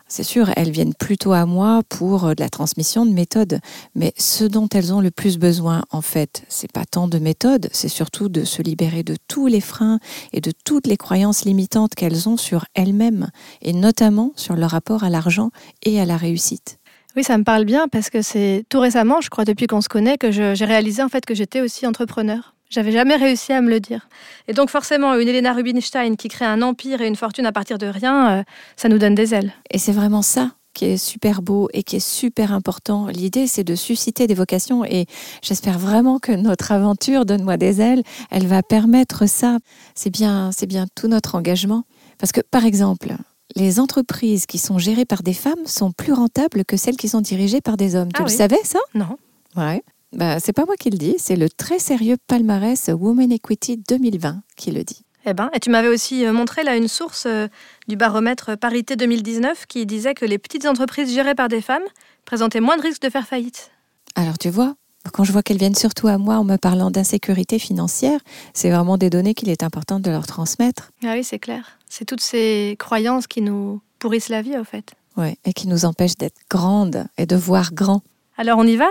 [0.07, 3.59] c'est sûr, elles viennent plutôt à moi pour de la transmission de méthodes,
[3.95, 7.69] mais ce dont elles ont le plus besoin, en fait, c'est pas tant de méthodes,
[7.73, 9.99] c'est surtout de se libérer de tous les freins
[10.33, 13.31] et de toutes les croyances limitantes qu'elles ont sur elles-mêmes,
[13.63, 15.51] et notamment sur leur rapport à l'argent
[15.83, 16.79] et à la réussite.
[17.17, 19.89] Oui, ça me parle bien parce que c'est tout récemment, je crois depuis qu'on se
[19.89, 22.55] connaît, que j'ai réalisé en fait que j'étais aussi entrepreneur.
[22.71, 24.09] J'avais jamais réussi à me le dire.
[24.49, 27.79] Et donc forcément, une Elena Rubinstein qui crée un empire et une fortune à partir
[27.79, 28.43] de rien, euh,
[28.75, 29.53] ça nous donne des ailes.
[29.71, 33.07] Et c'est vraiment ça qui est super beau et qui est super important.
[33.07, 35.07] L'idée, c'est de susciter des vocations et
[35.41, 39.59] j'espère vraiment que notre aventure Donne-moi des ailes, elle va permettre ça.
[39.95, 41.85] C'est bien, c'est bien tout notre engagement.
[42.19, 43.15] Parce que, par exemple,
[43.57, 47.21] les entreprises qui sont gérées par des femmes sont plus rentables que celles qui sont
[47.21, 48.13] dirigées par des hommes.
[48.13, 48.81] tu ah le savais, ça?
[48.95, 49.19] Non.
[49.57, 49.83] Ouais.
[50.13, 54.43] Bah, c'est pas moi qui le dis, c'est le très sérieux palmarès Women Equity 2020
[54.57, 55.05] qui le dit.
[55.27, 57.49] Eh ben, et tu m'avais aussi euh, montré là une source euh,
[57.89, 61.83] du baromètre Parité 2019 qui disait que les petites entreprises gérées par des femmes
[62.27, 63.71] présentaient moins de risques de faire faillite.
[64.17, 64.75] Alors tu vois,
[65.13, 68.21] quand je vois qu'elles viennent surtout à moi en me parlant d'insécurité financière,
[68.53, 70.93] c'est vraiment des données qu'il est important de leur transmettre.
[71.05, 71.79] Ah oui, c'est clair.
[71.89, 74.95] C'est toutes ces croyances qui nous pourrissent la vie, au fait.
[75.17, 78.03] Oui, et qui nous empêchent d'être grandes et de voir grand.
[78.37, 78.89] Alors on y va?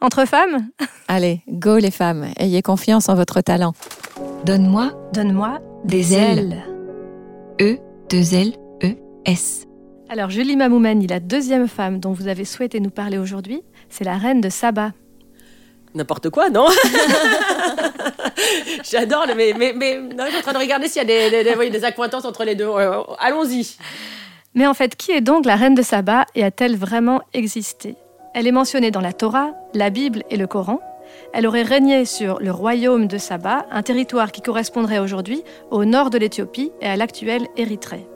[0.00, 0.68] Entre femmes?
[1.08, 3.74] Allez, go les femmes, ayez confiance en votre talent.
[4.44, 6.62] Donne-moi, donne-moi des, ailes.
[7.60, 7.78] E,
[8.10, 9.66] deux L, E, S.
[10.08, 14.16] Alors Julie Mamoumani, la deuxième femme dont vous avez souhaité nous parler aujourd'hui, c'est la
[14.16, 14.92] reine de Saba.
[15.94, 16.66] N'importe quoi, non
[18.90, 21.44] J'adore, mais, mais, mais non, je suis en train de regarder s'il y a des,
[21.44, 22.66] des, des, accointances entre les deux.
[22.66, 23.76] Euh, allons-y.
[24.54, 27.94] Mais en fait, qui est donc la reine de Saba et a-t-elle vraiment existé?
[28.34, 30.80] Elle est mentionnée dans la Torah, la Bible et le Coran.
[31.32, 36.10] Elle aurait régné sur le royaume de Saba, un territoire qui correspondrait aujourd'hui au nord
[36.10, 38.08] de l'Éthiopie et à l'actuelle Érythrée.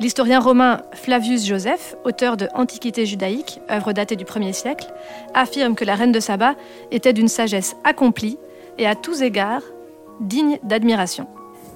[0.00, 4.92] L'historien romain Flavius Joseph, auteur de Antiquité judaïque, œuvre datée du 1er siècle,
[5.34, 6.56] affirme que la reine de Saba
[6.90, 8.36] était d'une sagesse accomplie
[8.76, 9.62] et à tous égards
[10.20, 11.28] digne d'admiration.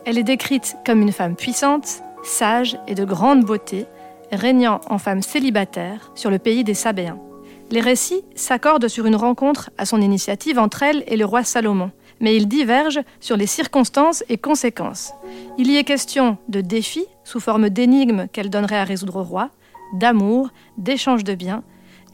[0.05, 3.87] Elle est décrite comme une femme puissante, sage et de grande beauté,
[4.33, 7.19] régnant en femme célibataire sur le pays des Sabéens.
[7.71, 11.93] Les récits s'accordent sur une rencontre à son initiative entre elle et le roi Salomon,
[12.19, 15.13] mais ils divergent sur les circonstances et conséquences.
[15.57, 19.51] Il y est question de défis sous forme d'énigmes qu'elle donnerait à résoudre au roi,
[19.93, 21.63] d'amour, d'échange de biens,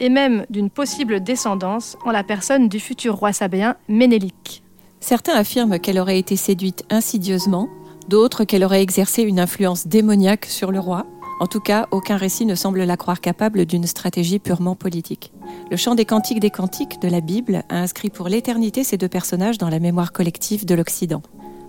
[0.01, 4.65] et même d'une possible descendance en la personne du futur roi sabéen Ménélique.
[4.99, 7.69] Certains affirment qu'elle aurait été séduite insidieusement,
[8.09, 11.07] d'autres qu'elle aurait exercé une influence démoniaque sur le roi.
[11.39, 15.33] En tout cas, aucun récit ne semble la croire capable d'une stratégie purement politique.
[15.71, 19.09] Le chant des cantiques des cantiques de la Bible a inscrit pour l'éternité ces deux
[19.09, 21.23] personnages dans la mémoire collective de l'Occident.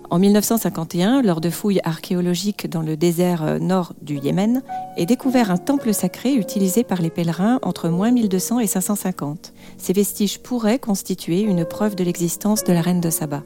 [0.08, 4.62] En 1951, lors de fouilles archéologiques dans le désert euh, nord du Yémen,
[4.96, 9.52] est découvert un temple sacré utilisé par les pèlerins entre moins 1200 et 550.
[9.78, 13.42] Ces vestiges pourraient constituer une preuve de l'existence de la reine de Saba.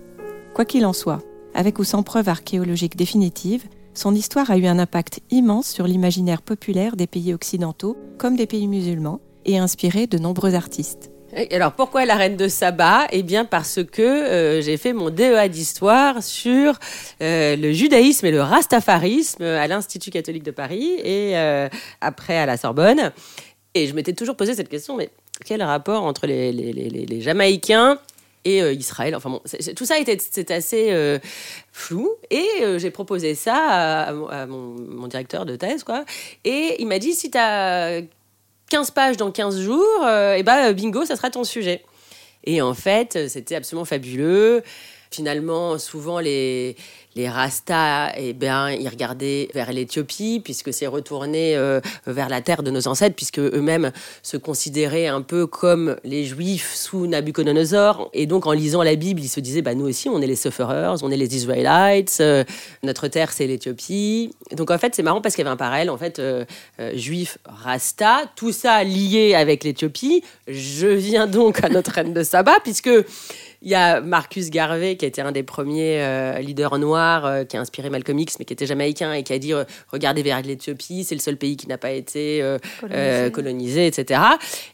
[0.55, 1.23] Quoi qu'il en soit,
[1.55, 6.43] avec ou sans preuve archéologique définitive, son histoire a eu un impact immense sur l'imaginaire
[6.43, 11.11] populaire des pays occidentaux comme des pays musulmans et inspiré de nombreux artistes.
[11.53, 13.07] Alors pourquoi la reine de Saba?
[13.13, 16.79] Eh bien parce que euh, j'ai fait mon DEA d'histoire sur
[17.23, 21.69] euh, le judaïsme et le rastafarisme à l'Institut catholique de Paris et euh,
[22.01, 23.13] après à la Sorbonne.
[23.75, 25.11] Et je m'étais toujours posé cette question, mais
[25.45, 27.99] quel rapport entre les, Jamaïcains
[28.45, 29.15] et Israël?
[29.15, 29.41] Enfin bon,
[29.77, 31.21] tout ça était c'est assez
[31.71, 32.11] flou.
[32.31, 32.45] Et
[32.79, 36.05] j'ai proposé ça à, mon, mon, directeur de thèse, quoi.
[36.45, 38.03] Et il m'a dit si tu as
[38.71, 41.85] 15 pages dans 15 jours, et euh, eh ben bingo, ça sera ton sujet.
[42.45, 44.63] Et en fait, c'était absolument fabuleux.
[45.11, 46.77] Finalement, souvent les
[47.17, 52.63] les Rastas, eh bien, ils regardaient vers l'Éthiopie, puisque c'est retourné euh, vers la terre
[52.63, 53.91] de nos ancêtres, puisque eux-mêmes
[54.23, 58.11] se considéraient un peu comme les Juifs sous Nabucodonosor.
[58.15, 60.37] Et donc, en lisant la Bible, ils se disaient, bah, nous aussi, on est les
[60.37, 62.45] Sufferers, on est les Israelites, euh,
[62.83, 64.33] notre terre, c'est l'Éthiopie.
[64.53, 66.45] Donc, en fait, c'est marrant parce qu'il y avait un parallèle, en fait, euh,
[66.95, 70.23] juif, Rasta, tout ça lié avec l'Éthiopie.
[70.47, 72.91] Je viens donc à notre reine de Saba, puisque
[73.63, 77.59] Il y a Marcus Garvey, qui était un des premiers euh, leaders noirs, euh, qui
[77.59, 80.41] a inspiré Malcolm X, mais qui était jamaïcain, et qui a dit euh, Regardez vers
[80.41, 82.43] l'Éthiopie, c'est le seul pays qui n'a pas été
[82.81, 83.31] colonisé.
[83.33, 83.87] colonisé.
[83.87, 84.21] etc.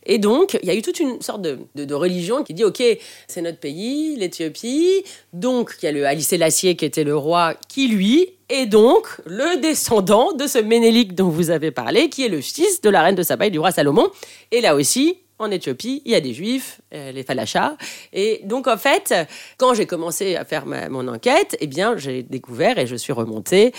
[0.05, 2.81] Et donc, il y a eu toute une sorte de, de, religion qui dit Ok,
[3.27, 5.03] c'est notre pays, l'Éthiopie.
[5.33, 9.09] Donc, il y a le Alice Lassier, qui était le roi, qui lui est donc
[9.27, 13.03] le descendant de ce Ménélique dont vous avez parlé, qui est le fils de la
[13.03, 14.09] reine de Saba et du roi Salomon.
[14.53, 17.77] Et là aussi, en Éthiopie, il y a des juifs, euh, les falachas.
[18.13, 19.15] Et donc, en fait,
[19.59, 23.73] quand j'ai commencé à faire mon enquête, eh bien, j'ai découvert et je suis remontée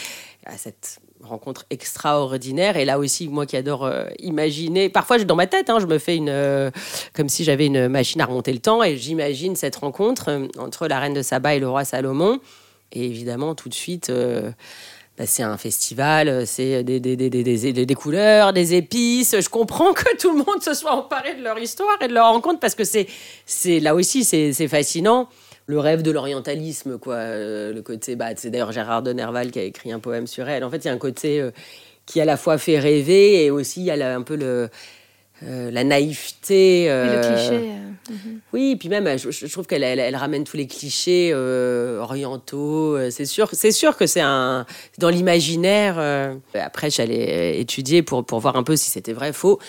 [0.45, 2.77] à cette rencontre extraordinaire.
[2.77, 5.97] Et là aussi, moi qui adore euh, imaginer, parfois dans ma tête, hein, je me
[5.97, 6.29] fais une.
[6.29, 6.71] Euh,
[7.13, 10.99] comme si j'avais une machine à remonter le temps et j'imagine cette rencontre entre la
[10.99, 12.39] reine de Saba et le roi Salomon.
[12.91, 14.11] Et évidemment, tout de suite.
[15.17, 19.35] Bah, c'est un festival, c'est des, des, des, des, couleurs, des épices.
[19.39, 22.31] Je comprends que tout le monde se soit emparé de leur histoire et de leur
[22.31, 23.07] rencontre parce que c'est,
[23.47, 25.27] c'est là aussi, c'est, fascinant.
[25.65, 27.15] Le rêve de l'orientalisme, quoi.
[27.15, 30.47] Euh, le côté, bah, c'est d'ailleurs Gérard de Nerval qui a écrit un poème sur
[30.47, 30.63] elle.
[30.63, 31.51] En fait, il y a un côté euh,
[32.05, 34.69] qui à la fois fait rêver et aussi il y a un peu le,
[35.43, 36.87] euh, la naïveté.
[36.87, 37.77] le cliché.
[38.09, 38.39] Mhm.
[38.53, 42.95] Oui, puis même, je, trouve qu'elle elle, ramène tous les clichés euh, orientaux.
[42.95, 44.65] Euh, c'est sûr, c'est sûr que c'est un
[44.97, 45.95] dans l'imaginaire.
[45.97, 46.35] Euh.
[46.53, 49.59] Après, j'allais étudier pour pour voir un peu si c'était vrai, faux.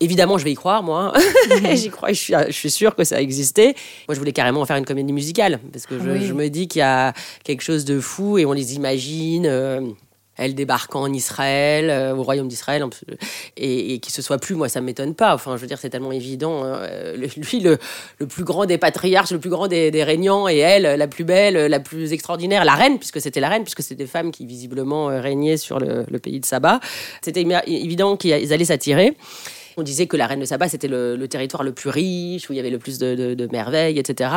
[0.00, 1.12] Évidemment, je vais y croire, moi.
[1.48, 1.76] Mhm.
[1.76, 3.74] J'y crois, je suis, je suis sûre que ça existait.
[4.08, 6.80] Moi, je voulais carrément faire une comédie musicale parce que je, je me dis qu'il
[6.80, 7.12] y a
[7.44, 9.94] quelque chose de fou et on les imagine
[10.36, 12.84] elle débarquant en Israël, euh, au royaume d'Israël,
[13.56, 15.34] et, et qu'il se soit plus, moi, ça m'étonne pas.
[15.34, 16.64] Enfin, je veux dire, c'est tellement évident.
[16.64, 16.80] Hein.
[17.16, 17.78] lui, le,
[18.26, 21.80] plus grand des patriarches, le plus grand des, régnants, et elle, la plus belle, la
[21.80, 25.20] plus extraordinaire, la reine, puisque c'était la reine, puisque c'était des femmes qui visiblement euh,
[25.20, 26.80] régnaient sur le, pays de Saba.
[27.22, 29.16] C'était évident qu'ils allaient s'attirer.
[29.76, 32.56] On disait que la reine de Saba, c'était le, territoire le plus riche, où il
[32.56, 34.30] y avait le plus de merveilles, etc.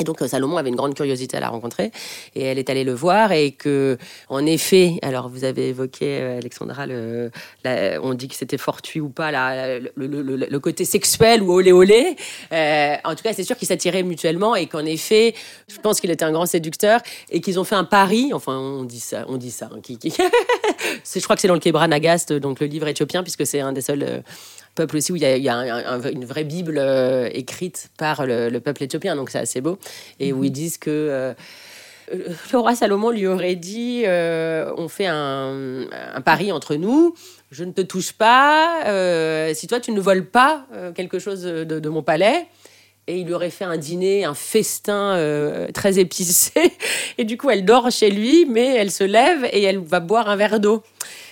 [0.00, 1.92] Et donc euh, Salomon avait une grande curiosité à la rencontrer
[2.34, 6.38] et elle est allée le voir et que en effet, alors vous avez évoqué euh,
[6.38, 7.30] Alexandra, le,
[8.02, 12.16] on dit que c'était fortuit ou pas la, le, côté sexuel ou olé olé.
[12.52, 15.34] Euh, en tout cas, c'est sûr qu'ils s'attiraient mutuellement et qu'en effet,
[15.68, 18.32] je pense qu'il était un grand séducteur et qu'ils ont fait un pari.
[18.32, 19.68] Enfin, on dit ça, on dit ça.
[19.72, 23.60] Hein, je crois que c'est dans le Kebra Nagast, donc le livre éthiopien, puisque c'est
[23.60, 24.22] un des seuls
[24.74, 29.16] peuple aussi où il y a, une vraie Bible euh, écrite par le, peuple éthiopien,
[29.16, 29.78] donc c'est assez beau,
[30.18, 31.34] et où ils disent que euh,
[32.52, 35.86] le roi Salomon lui aurait dit euh, on fait un,
[36.24, 37.14] pari entre nous,
[37.50, 38.82] je ne te touche pas,
[39.54, 42.46] si toi tu ne voles pas quelque chose de, mon palais.
[43.06, 45.16] Et il lui aurait fait un dîner, un festin
[45.74, 46.72] très épicé.
[47.18, 50.28] Et du coup, elle dort chez lui, mais elle se lève et elle va boire
[50.28, 50.84] un verre d'eau.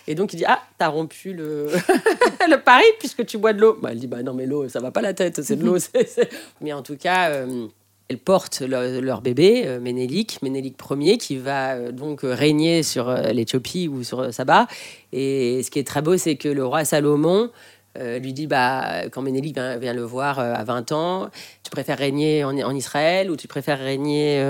[0.09, 1.69] Et donc, il dit Ah, t'as rompu le,
[2.49, 3.79] le pari puisque tu bois de l'eau.
[3.81, 5.77] Bah, elle dit Bah non, mais l'eau, ça va pas la tête, c'est de l'eau.
[6.61, 7.31] mais en tout cas.
[7.31, 7.67] Euh,
[8.11, 13.87] elles portent leur, bébé, euh, Ménélique, Ménélique Ier, qui va euh, donc régner sur l'Éthiopie
[13.87, 14.67] ou sur Saba.
[15.13, 17.51] Et ce qui est très beau, c'est que le roi Salomon
[17.97, 21.31] euh, lui dit bah, quand Ménélique vient, le voir euh, à 20 ans,
[21.63, 24.41] tu préfères régner en, Israël ou tu préfères régner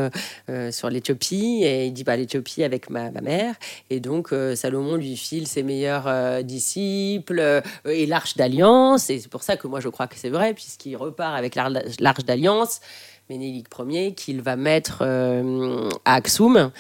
[0.51, 1.61] euh, sur l'Éthiopie?
[1.63, 3.55] Et il dit bah, l'Éthiopie avec ma, mère.
[3.91, 9.11] Et donc Salomon lui file ses meilleurs disciples et l'arche d'alliance.
[9.11, 12.25] Et c'est pour ça que moi je crois que c'est vrai, puisqu'il repart avec l'arche
[12.25, 12.81] d'alliance.
[13.31, 15.03] Ménélique Ier, qu'il va mettre
[16.05, 16.71] à Aksum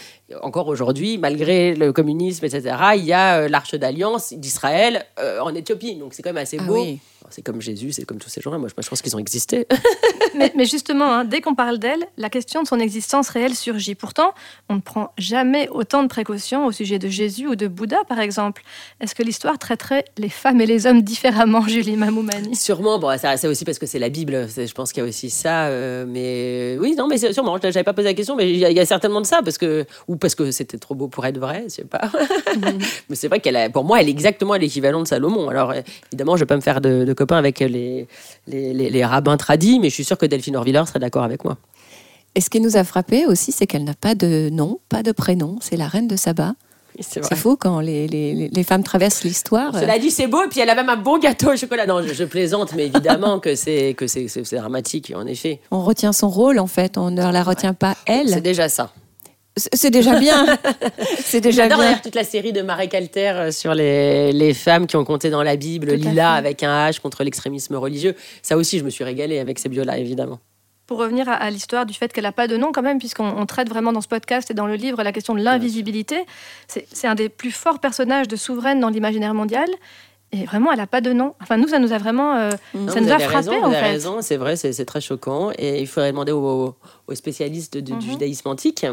[0.42, 5.54] encore aujourd'hui, malgré le communisme, etc., il y a euh, l'arche d'alliance d'Israël euh, en
[5.54, 5.94] Éthiopie.
[5.94, 6.86] Donc c'est quand même assez ah beau.
[7.30, 8.58] C'est comme Jésus, c'est comme tous ces gens-là.
[8.58, 9.66] Moi, je pense qu'ils ont existé.
[10.34, 13.94] mais, justement, hein, dès qu'on parle d'elle, la question de son existence réelle surgit.
[13.94, 14.32] Pourtant,
[14.68, 18.20] on ne prend jamais autant de précautions au sujet de Jésus ou de Bouddha, par
[18.20, 18.62] exemple.
[19.00, 22.54] Est-ce que l'histoire traiterait les femmes et les hommes différemment, Julie Mamoumani?
[22.54, 22.98] Sûrement.
[22.98, 24.48] Bon, c'est aussi parce que c'est la Bible.
[24.56, 25.66] Je pense qu'il y a aussi ça.
[25.66, 27.56] Euh, mais oui, non, mais sûrement.
[27.60, 29.84] Je n'avais pas posé la question, mais il y, a certainement de ça, parce que
[30.06, 32.10] ou parce que c'était trop beau pour être vrai, je sais pas.
[33.08, 35.48] Mais c'est vrai qu'elle, pour moi, elle est exactement l'équivalent de Salomon.
[35.48, 35.72] Alors
[36.12, 38.06] évidemment, je vais pas me faire de copain avec les,
[38.46, 41.56] les, rabbins tradis, mais je suis sûre que Delphine Orviller serait d'accord avec moi.
[42.34, 45.12] Et ce qui nous a frappé aussi, c'est qu'elle n'a pas de nom, pas de
[45.12, 45.58] prénom.
[45.60, 46.54] C'est la reine de Saba.
[47.00, 49.72] C'est fou quand les, les, les, femmes traversent l'histoire.
[49.72, 51.86] Cela dit, c'est beau, et puis elle a même un bon gâteau au chocolat.
[51.86, 55.60] Non, je, plaisante, mais évidemment que c'est que c'est dramatique, en effet.
[55.70, 58.30] On retient son rôle, en fait, on ne la retient pas elle.
[58.30, 58.92] C'est déjà ça.
[59.58, 60.46] C'est déjà bien.
[61.18, 61.98] c'est déjà bien.
[62.02, 65.42] toute la série de Marek Alter euh, sur les, les, femmes qui ont compté dans
[65.42, 68.14] la Bible, Lila avec un H contre l'extrémisme religieux.
[68.42, 70.40] Ça aussi, je me suis régalée avec ces bios-là, évidemment.
[70.88, 73.68] Pour revenir à, l'histoire du fait qu'elle n'a pas de nom, quand même, puisqu'on traite
[73.68, 76.24] vraiment dans ce podcast et dans le livre la question de l'invisibilité,
[76.66, 79.68] c'est un des plus forts personnages de souveraine dans l'imaginaire mondial.
[80.30, 81.34] Et vraiment, elle n'a pas de nom.
[81.42, 82.36] Enfin, nous, ça nous a vraiment.
[82.36, 83.90] euh, Non, ça nous a avez frappé, raison, en vous avez fait.
[83.90, 85.50] raison, c'est vrai, c'est très choquant.
[85.56, 86.74] Et il faudrait demander aux,
[87.06, 88.00] aux spécialistes de- du Mhm.
[88.02, 88.84] judaïsme antique.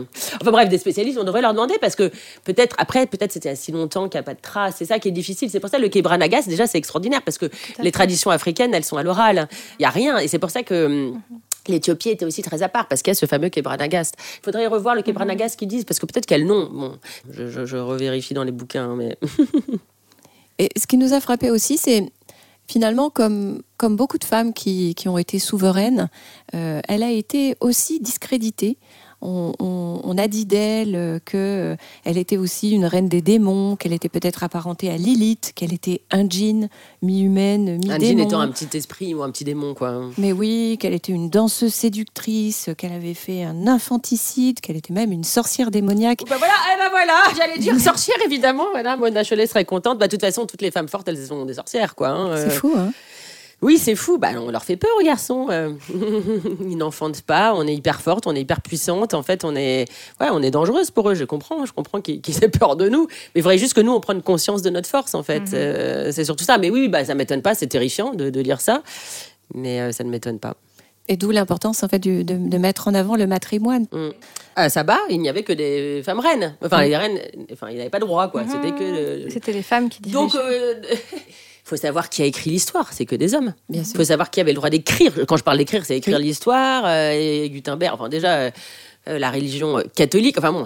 [0.41, 2.09] Enfin bref, des spécialistes, on devrait leur demander parce que
[2.45, 4.75] peut-être, après, peut-être c'était si longtemps qu'il n'y a pas de traces.
[4.77, 5.49] C'est ça qui est difficile.
[5.49, 7.47] C'est pour ça que le Kebranagas, déjà, c'est extraordinaire parce que
[7.81, 9.49] les traditions africaines, elles sont à l'oral.
[9.77, 10.17] Il n'y a rien.
[10.19, 10.85] Et c'est pour ça que.
[10.85, 11.39] hum, Mhm.
[11.67, 14.13] L'Éthiopie était aussi très à part parce qu'il y a ce fameux Kebranagast.
[14.39, 15.05] Il faudrait revoir le Mhm.
[15.07, 16.69] Kebranagast qu'ils disent parce que peut-être quel nom.
[16.71, 16.99] Bon,
[17.31, 19.17] je, je, je revérifie dans les bouquins, mais
[20.59, 22.11] Et ce qui nous a frappé aussi, c'est
[22.67, 26.09] finalement, comme, comme beaucoup de femmes qui, qui ont été souveraines,
[26.53, 28.77] euh, elle a été aussi discréditée.
[29.27, 31.77] On, on- on a dit d'elle qu'elle
[32.17, 36.29] était aussi une reine des démons, qu'elle était peut-être apparentée à Lilith, qu'elle était un
[36.29, 36.69] djinn,
[37.01, 37.99] mi-humaine, un mi-démon.
[37.99, 39.99] djinn étant un petit esprit ou un petit démon, quoi.
[40.19, 45.11] Mais oui, qu'elle était une danseuse séductrice, qu'elle avait fait un infanticide, qu'elle était même
[45.11, 46.19] une sorcière démoniaque.
[46.29, 48.65] Bah voilà, eh ben voilà, j'allais dire sorcière évidemment.
[48.71, 49.97] Voilà, Mona Chollet serait contente.
[49.97, 52.09] Bah de toute façon, toutes les femmes fortes, elles sont des sorcières, quoi.
[52.09, 52.49] hein, C'est euh.
[52.51, 52.91] fou, hein
[53.61, 54.17] Oui, c'est fou.
[54.17, 55.47] Bah on leur fait peur aux garçons.
[55.49, 55.71] euh.
[56.61, 57.53] Ils n'enfantent pas.
[57.55, 59.13] On est hyper forte, on est hyper puissante.
[59.13, 59.85] En fait, on est,
[60.19, 61.15] ouais, on est dangereuse pour eux.
[61.15, 63.07] Je comprends, je comprends qu'ils aient peur de nous.
[63.33, 65.39] Mais il faudrait juste que nous on prenne conscience de notre force, en fait.
[65.39, 65.49] Mhm.
[65.53, 66.57] Euh, c'est surtout ça.
[66.57, 67.55] Mais oui, bah ça m'étonne pas.
[67.55, 68.83] C'est terrifiant de, de lire ça.
[69.53, 70.55] Mais euh, ça ne m'étonne pas.
[71.07, 73.85] Et d'où l'importance en fait du- de, de mettre en avant le matrimoine.
[74.55, 76.55] À Saba, il n'y avait que des femmes reines.
[76.63, 76.89] Enfin, Mm.
[76.89, 77.19] les reines,
[77.53, 78.43] enfin, ils n'avaient pas de droit, quoi.
[78.49, 79.23] C'était que.
[79.23, 80.19] le- C'était les femmes qui dirigeaient.
[80.19, 80.33] Donc,
[81.65, 83.53] il faut savoir qui a écrit l'histoire, c'est que des hommes.
[83.71, 85.11] Il faut savoir qui avait le droit d'écrire.
[85.27, 86.83] Quand je parle d'écrire, c'est écrire l'histoire.
[86.85, 87.11] euh,
[87.43, 88.51] et Gutenberg, enfin déjà, euh,
[89.07, 90.65] euh, la religion catholique, enfin bon,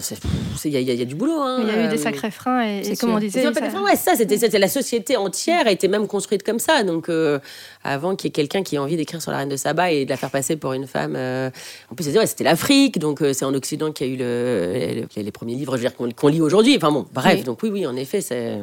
[0.66, 1.40] il y, a- y y du boulot.
[1.42, 1.60] hein.
[1.62, 4.16] Il y a eu des sacrés freins et, et comme on disait, ça- ouais, ça,
[4.18, 6.84] c'était la société entière a été même construite comme ça.
[6.84, 7.08] Donc,
[7.84, 10.04] avant qu'il y ait quelqu'un qui ait envie d'écrire sur la reine de Saba et
[10.06, 11.16] de la faire passer pour une femme.
[11.18, 11.50] euh,
[11.92, 14.18] En plus, c'était ouais, c'était l'Afrique, donc euh, c'est en Occident qu'il y a eu
[14.18, 15.78] le- les, les premiers livres
[16.16, 16.76] qu'on lit aujourd'hui.
[16.78, 17.44] Enfin bon, bref, Oui.
[17.44, 18.60] donc oui, oui, en effet, c'est-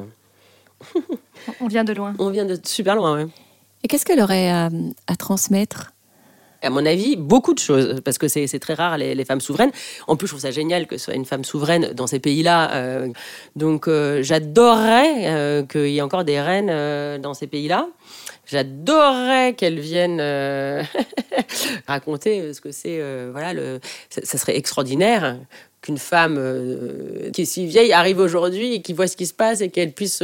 [1.61, 2.15] on vient de loin.
[2.19, 3.17] on vient de super loin.
[3.17, 3.27] ouais.
[3.85, 4.69] Et qu'est-ce qu'elle aurait à,
[5.07, 5.93] à transmettre?
[6.63, 9.71] À mon avis, beaucoup de choses, parce que c'est très rare les, les femmes souveraines.
[10.09, 12.73] En plus, je trouve ça génial que ce soit une femme souveraine dans ces pays-là.
[12.75, 13.09] euh,
[13.55, 17.87] donc, euh, j'adorerais euh, qu'il y ait encore des reines euh, dans ces pays-là.
[18.47, 20.83] J'adorerais qu'elles viennent euh,
[21.87, 22.99] raconter euh, ce que c'est.
[23.01, 23.81] euh, voilà, le,
[24.11, 25.39] ça, ça serait extraordinaire
[25.83, 29.35] qu'une femme euh, qui est si vieille arrive aujourd'hui et qui voit ce qui se
[29.35, 30.23] passe et qu'elle puisse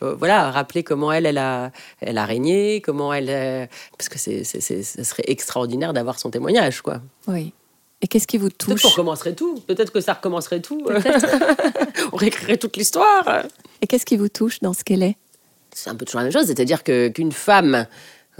[0.00, 5.04] voilà rappeler comment elle elle a elle a régné comment elle parce que c'est ça
[5.04, 7.00] serait extraordinaire d'avoir son témoignage quoi.
[7.26, 7.52] Oui.
[8.02, 8.84] Et qu'est-ce qui vous peut-être qu'on touche?
[8.84, 9.60] recommencerait tout.
[9.66, 10.86] Peut-être que ça recommencerait tout.
[12.12, 13.44] On réécrirait toute l'histoire.
[13.80, 15.16] Et qu'est-ce qui vous touche dans ce qu'elle est?
[15.74, 17.86] C'est un peu toujours la même chose, c'est-à-dire que qu'une femme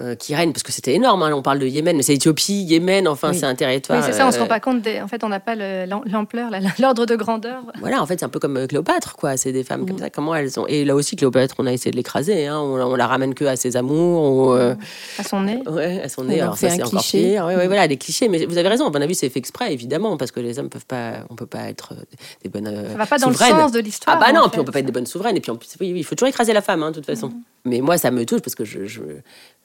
[0.00, 2.62] euh, qui règne, parce que c'était énorme, hein, on parle de Yémen, mais c'est Éthiopie,
[2.64, 3.38] Yémen, enfin Oui.
[3.38, 4.00] c'est un territoire.
[4.00, 4.82] Oui, c'est ça, on se euh, rend pas compte.
[4.82, 5.00] Des...
[5.00, 7.62] En fait, on n'a pas le- l'am- l'ampleur, la- l'ordre de grandeur.
[7.78, 9.36] Voilà, en fait, c'est un peu comme euh, Cléopâtre, quoi.
[9.36, 9.86] C'est des femmes Mm.
[9.88, 10.10] comme ça.
[10.10, 10.66] Comment elles ont.
[10.66, 12.46] Et là aussi, Cléopâtre, on a essayé de l'écraser.
[12.46, 12.58] Hein.
[12.58, 14.48] On, on la ramène que à ses amours.
[14.48, 14.74] Ou, euh,
[15.18, 15.62] À son nez.
[15.68, 16.40] ouais, à son On nez.
[16.40, 17.30] Alors, ça, un c'est encore cliché.
[17.32, 17.44] pire.
[17.46, 17.68] Ouais, ouais, Mm.
[17.68, 18.28] voilà, des clichés.
[18.28, 20.70] Mais vous avez raison, à mon avis, c'est fait exprès, évidemment, parce que les hommes
[20.70, 21.18] peuvent pas.
[21.30, 22.02] On peut pas être euh,
[22.42, 22.66] des bonnes.
[22.66, 23.56] euh, Ça va pas dans le souveraines.
[23.56, 24.16] sens de l'histoire.
[24.16, 24.66] Ah bah non, puis on fait.
[24.66, 25.36] peut pas être des bonnes souveraines.
[25.36, 27.06] Et puis en plus, oui, oui, il faut toujours écraser la femme, hein, de toute
[27.06, 27.30] façon.
[27.64, 29.00] Mais moi, ça me touche parce que je, je,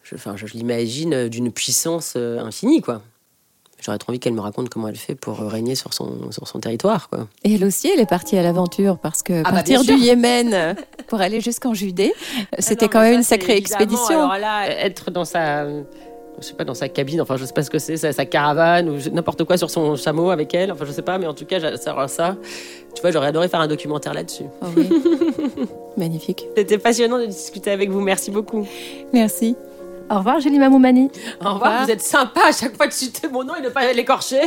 [0.03, 3.01] je, enfin, je, l'imagine euh, d'une puissance euh, infinie, quoi.
[3.81, 6.47] J'aurais trop envie qu'elle me raconte comment elle fait pour euh, régner sur son, sur
[6.47, 7.27] son territoire, quoi.
[7.45, 9.93] Et elle aussi, elle est partie à l'aventure parce que bah, partir du.
[9.93, 10.75] Yémen
[11.07, 12.13] pour aller jusqu'en Judée,
[12.59, 14.19] c'était Ah non, quand même ça, une sacrée expédition.
[14.19, 15.65] Alors là, être dans sa,
[16.41, 18.25] je sais pas, dans sa cabine, enfin, je sais pas ce que c'est, sa, sa
[18.25, 21.33] caravane ou n'importe quoi sur son chameau avec elle, enfin, je sais pas, mais en
[21.33, 22.35] tout cas, ça, ça,
[22.95, 24.45] tu vois, j'aurais adoré faire un documentaire là-dessus.
[24.61, 24.89] Oh oui.
[25.97, 26.47] Magnifique.
[26.55, 28.67] C'était passionnant de discuter avec vous, merci beaucoup.
[29.13, 29.55] Merci.
[30.09, 31.11] Au revoir, Julie Mamoumani.
[31.43, 33.91] Au revoir, vous êtes sympa à chaque fois de citer mon nom et ne pas
[33.93, 34.41] l'écorcher.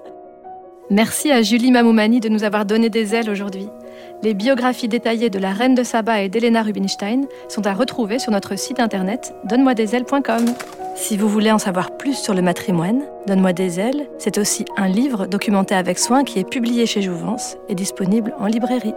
[0.90, 3.68] Merci à Julie Mamoumani de nous avoir donné des ailes aujourd'hui.
[4.22, 8.30] Les biographies détaillées de la reine de Saba et d'Elena Rubinstein sont à retrouver sur
[8.30, 10.44] notre site internet donne-moi-des-ailes.com.
[10.94, 14.88] Si vous voulez en savoir plus sur le matrimoine, Donne-moi des ailes, c'est aussi un
[14.88, 18.94] livre documenté avec soin qui est publié chez Jouvence et disponible en librairie.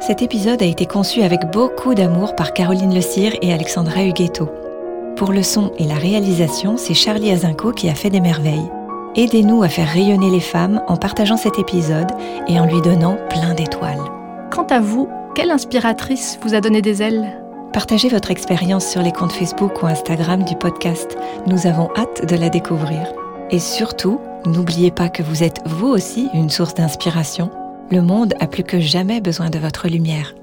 [0.00, 4.48] Cet épisode a été conçu avec beaucoup d'amour par Caroline Le Cire et Alexandra Huguetto.
[5.16, 8.70] Pour le son et la réalisation, c'est Charlie Azinco qui a fait des merveilles.
[9.16, 12.10] Aidez-nous à faire rayonner les femmes en partageant cet épisode
[12.48, 14.02] et en lui donnant plein d'étoiles.
[14.50, 17.40] Quant à vous, quelle inspiratrice vous a donné des ailes?
[17.72, 21.16] Partagez votre expérience sur les comptes Facebook ou Instagram du podcast.
[21.46, 23.12] Nous avons hâte de la découvrir.
[23.50, 27.50] Et surtout, n'oubliez pas que vous êtes vous aussi une source d'inspiration.
[27.90, 30.34] Le monde a plus que jamais besoin de votre lumière.